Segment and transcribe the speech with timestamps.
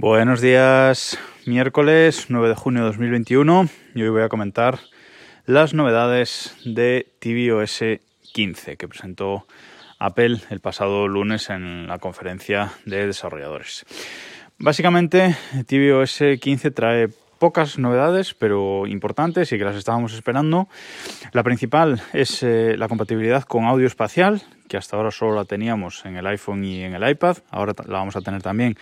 [0.00, 4.78] Buenos días, miércoles 9 de junio de 2021 y hoy voy a comentar
[5.44, 7.82] las novedades de tvOS
[8.32, 9.48] 15 que presentó
[9.98, 13.84] Apple el pasado lunes en la conferencia de desarrolladores.
[14.58, 15.34] Básicamente,
[15.66, 17.08] tvOS 15 trae
[17.40, 20.68] pocas novedades, pero importantes y que las estábamos esperando.
[21.32, 26.04] La principal es eh, la compatibilidad con audio espacial, que hasta ahora solo la teníamos
[26.04, 28.76] en el iPhone y en el iPad, ahora la vamos a tener también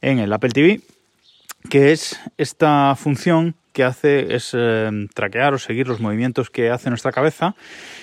[0.00, 0.80] en el Apple TV,
[1.68, 6.88] que es esta función que hace es eh, traquear o seguir los movimientos que hace
[6.88, 7.54] nuestra cabeza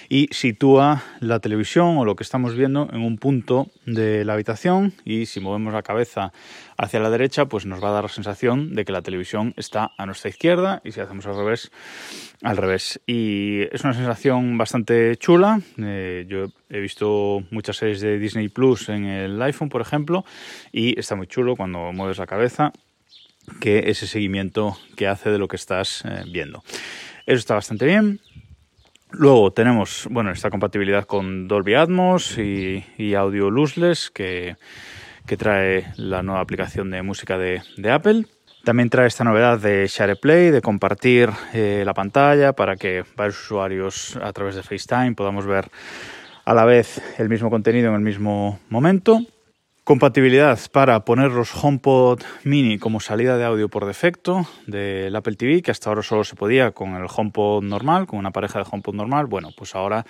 [0.08, 4.94] y sitúa la televisión o lo que estamos viendo en un punto de la habitación
[5.04, 6.32] y si movemos la cabeza
[6.78, 9.90] hacia la derecha pues nos va a dar la sensación de que la televisión está
[9.98, 11.72] a nuestra izquierda y si hacemos al revés
[12.44, 13.02] al revés.
[13.08, 15.60] Y es una sensación bastante chula.
[15.78, 20.24] Eh, yo he visto muchas series de Disney Plus en el iPhone por ejemplo
[20.72, 22.74] y está muy chulo cuando mueves la cabeza
[23.60, 26.64] que ese seguimiento que hace de lo que estás eh, viendo.
[27.26, 28.20] Eso está bastante bien.
[29.12, 34.56] Luego tenemos, bueno, esta compatibilidad con Dolby Atmos y, audio lossless que,
[35.38, 38.26] trae la nueva aplicación de música de, Apple.
[38.64, 43.40] También trae esta novedad de Share Play, de compartir eh, la pantalla para que varios
[43.40, 45.70] usuarios a través de FaceTime podamos ver
[46.46, 49.20] a la vez el mismo contenido en el mismo momento.
[49.84, 55.62] Compatibilidad para poner los HomePod mini como salida de audio por defecto del Apple TV,
[55.62, 58.96] que hasta ahora solo se podía con el HomePod normal, con una pareja de HomePod
[58.96, 59.26] normal.
[59.26, 60.06] Bueno, pues ahora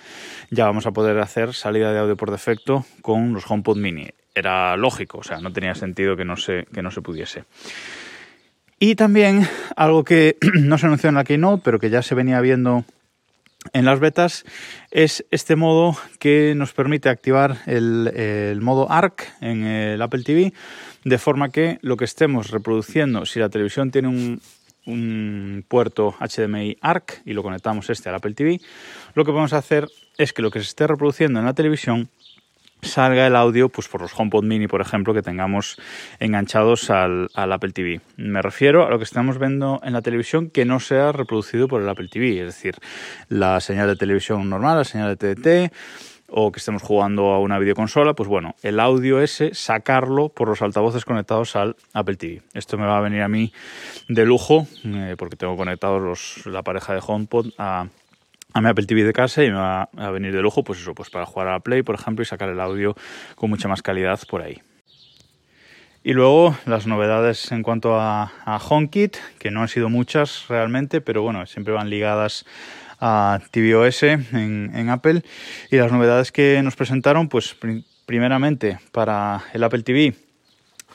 [0.52, 4.06] ya vamos a poder hacer salida de audio por defecto con los HomePod mini.
[4.32, 7.42] Era lógico, o sea, no tenía sentido que no se, que no se pudiese.
[8.78, 12.40] Y también algo que no se anunció en la Keynote, pero que ya se venía
[12.40, 12.84] viendo
[13.72, 14.44] en las betas
[14.90, 20.52] es este modo que nos permite activar el, modo ARC en el Apple TV
[21.04, 24.40] de forma que lo que estemos reproduciendo, si la televisión tiene un,
[24.86, 28.60] un puerto HDMI ARC y lo conectamos este al Apple TV,
[29.14, 29.88] lo que podemos hacer
[30.18, 32.08] es que lo que se esté reproduciendo en la televisión
[32.84, 35.76] salga el audio pues por los HomePod mini, por ejemplo, que tengamos
[36.20, 38.00] enganchados al, Apple TV.
[38.16, 41.82] Me refiero a lo que estamos viendo en la televisión que no sea reproducido por
[41.82, 42.76] el Apple TV, es decir,
[43.28, 45.72] la señal de televisión normal, la señal de TDT
[46.36, 50.62] o que estemos jugando a una videoconsola, pues bueno, el audio ese sacarlo por los
[50.62, 52.42] altavoces conectados al Apple TV.
[52.54, 53.52] Esto me va a venir a mí
[54.08, 57.86] de lujo eh, porque tengo conectados los, la pareja de HomePod a
[58.54, 60.94] a mi Apple TV de casa y me va a venir de lujo, pues eso,
[60.94, 62.96] pues para jugar a la Play, por ejemplo, y sacar el audio
[63.34, 64.62] con mucha más calidad por ahí.
[66.04, 68.30] Y luego las novedades en cuanto a,
[68.68, 72.44] HomeKit, que no han sido muchas realmente, pero bueno, siempre van ligadas
[73.00, 75.22] a tvOS en, en Apple.
[75.70, 77.56] Y las novedades que nos presentaron, pues
[78.06, 80.14] primeramente para el Apple TV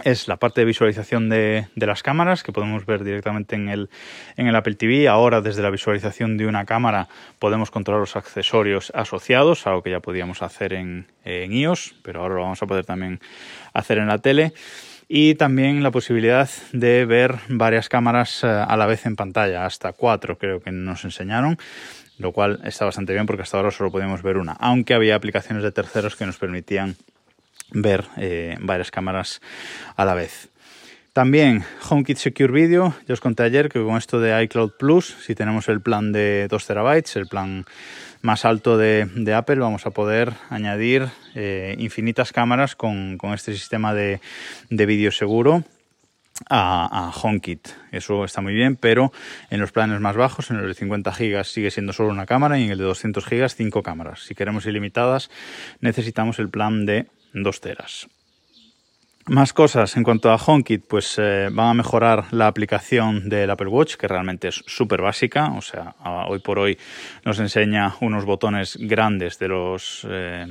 [0.04, 3.90] es la parte de visualización de, las cámaras que podemos ver directamente en el,
[4.38, 5.08] en el Apple TV.
[5.08, 7.08] Ahora desde la visualización de una cámara
[7.40, 12.36] podemos controlar los accesorios asociados, algo que ya podíamos hacer en, en iOS, pero ahora
[12.36, 13.20] lo vamos a poder también
[13.74, 14.54] hacer en la tele.
[15.08, 19.92] Y también la posibilidad de ver varias cámaras eh, a la vez en pantalla, hasta
[19.94, 21.58] cuatro creo que nos enseñaron
[22.20, 25.64] lo cual está bastante bien porque hasta ahora solo podíamos ver una, aunque había aplicaciones
[25.64, 26.98] de terceros que nos permitían
[27.72, 29.42] ver eh, varias cámaras
[29.96, 30.50] a la vez.
[31.14, 35.36] También HomeKit Secure Video, ya os conté ayer que con esto de iCloud Plus, si
[35.36, 37.66] tenemos el plan de 2 terabytes, el plan
[38.22, 44.22] más alto de, Apple, vamos a poder añadir eh, infinitas cámaras con, este sistema de,
[44.70, 45.64] vídeo seguro
[46.50, 47.68] a, HomeKit.
[47.92, 49.12] Eso está muy bien, pero
[49.50, 52.60] en los planes más bajos, en los de 50 GB, sigue siendo solo una cámara
[52.60, 54.22] y en el de 200 GB, 5 cámaras.
[54.22, 55.30] Si queremos ilimitadas,
[55.82, 58.08] necesitamos el plan de 2 teras.
[59.30, 63.68] Más cosas en cuanto a HomeKit, pues eh, van a mejorar la aplicación del Apple
[63.68, 65.94] Watch, que realmente es súper básica, o sea,
[66.28, 66.80] hoy por hoy
[67.26, 70.48] nos enseña unos botones grandes de los eh,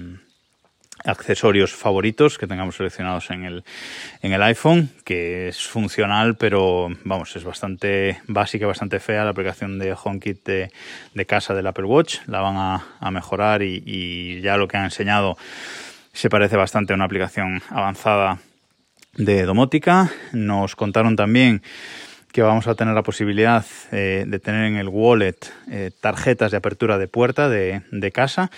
[1.04, 3.64] accesorios favoritos que tengamos seleccionados en el,
[4.22, 9.80] en el iPhone, que es funcional, pero vamos, es bastante básica, bastante fea la aplicación
[9.80, 10.70] de HomeKit de,
[11.14, 15.36] de casa del Apple Watch, la van a, mejorar y ya lo que han enseñado
[16.18, 18.40] se parece bastante a una aplicación avanzada
[19.14, 20.10] de domótica.
[20.32, 21.62] Nos contaron también
[22.32, 25.38] que vamos a tener la posibilidad eh, de tener en el wallet
[25.70, 28.50] eh, tarjetas de apertura de puerta de, casa.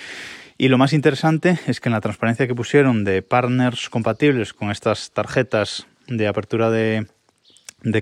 [0.56, 4.70] Y lo más interesante es que en la transparencia que pusieron de partners compatibles con
[4.70, 7.08] estas tarjetas de apertura de,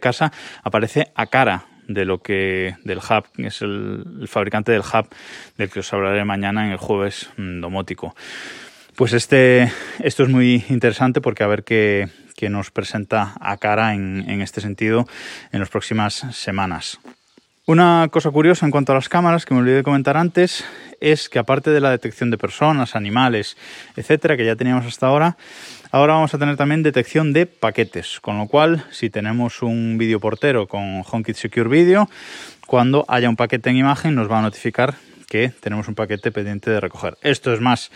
[0.00, 0.32] casa
[0.62, 5.08] aparece a cara de lo que del hub, que es el, fabricante del hub
[5.56, 8.14] del que os hablaré mañana en el jueves mm, domótico.
[8.98, 12.08] Pues este, esto es muy interesante porque a ver qué,
[12.50, 15.06] nos presenta a cara en, este sentido
[15.52, 16.98] en las próximas semanas.
[17.64, 20.64] Una cosa curiosa en cuanto a las cámaras que me olvidé de comentar antes
[21.00, 23.56] es que aparte de la detección de personas, animales,
[23.94, 25.36] etcétera, que ya teníamos hasta ahora,
[25.92, 30.18] ahora vamos a tener también detección de paquetes, con lo cual si tenemos un vídeo
[30.18, 32.10] portero con HomeKit Secure Video,
[32.66, 34.96] cuando haya un paquete en imagen nos va a notificar
[35.28, 37.18] que tenemos un paquete pendiente de recoger.
[37.22, 37.90] Esto es más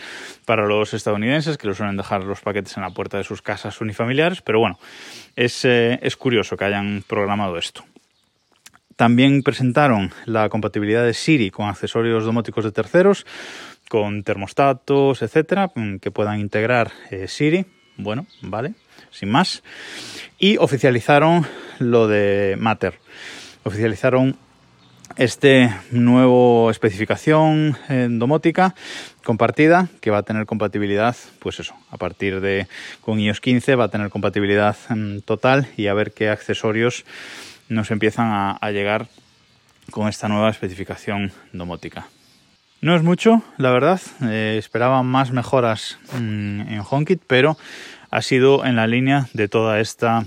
[0.45, 3.81] para los estadounidenses que lo suelen dejar los paquetes en la puerta de sus casas
[3.81, 4.79] unifamiliares, pero bueno,
[5.35, 7.83] es, eh, es curioso que hayan programado esto.
[8.95, 13.25] También presentaron la compatibilidad de Siri con accesorios domóticos de terceros,
[13.89, 17.65] con termostatos, etcétera, mm, que puedan integrar eh, Siri.
[17.97, 18.73] Bueno, vale,
[19.11, 19.63] sin más.
[20.37, 21.45] Y oficializaron
[21.79, 22.99] lo de Matter.
[23.63, 24.37] Oficializaron
[25.17, 28.75] este nuevo especificación eh, domótica
[29.23, 32.67] compartida que va a tener compatibilidad, pues eso, a partir de
[33.01, 37.05] con iOS 15 va a tener compatibilidad mm, total y a ver qué accesorios
[37.69, 39.07] nos empiezan a, llegar
[39.91, 42.07] con esta nueva especificación domótica.
[42.81, 44.01] No es mucho, la verdad.
[44.23, 47.57] Eh, esperaba más mejoras mm, en HomeKit, pero
[48.11, 50.25] ha sido en la línea de toda esta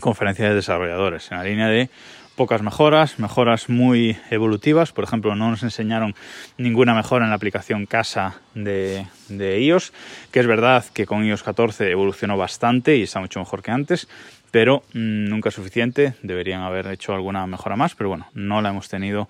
[0.00, 1.88] conferencia de desarrolladores, en la línea de
[2.36, 4.92] pocas mejoras, mejoras muy evolutivas.
[4.92, 6.14] Por ejemplo, no nos enseñaron
[6.58, 9.92] ninguna mejora en la aplicación casa de, iOS,
[10.30, 14.06] que es verdad que con iOS 14 evolucionó bastante y está mucho mejor que antes,
[14.50, 18.68] pero mm, nunca es suficiente, deberían haber hecho alguna mejora más, pero bueno, no la
[18.68, 19.28] hemos tenido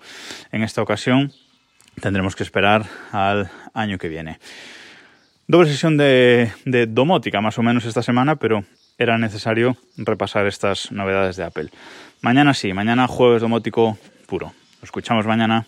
[0.51, 1.31] en esta ocasión,
[2.01, 4.39] tendremos que esperar al año que viene.
[5.47, 6.51] Doble sesión de
[6.89, 8.65] domótica más o menos esta semana, pero
[8.97, 11.69] era necesario repasar estas novedades de Apple.
[12.21, 13.97] Mañana sí, mañana jueves domótico
[14.27, 14.53] puro.
[14.81, 15.65] Lo escuchamos mañana.